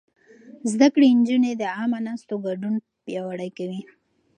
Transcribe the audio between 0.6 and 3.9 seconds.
زده کړې نجونې د عامه ناستو ګډون پياوړی کوي.